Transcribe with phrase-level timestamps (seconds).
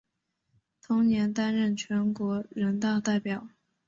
[0.81, 3.47] 同年担任全国人大代表。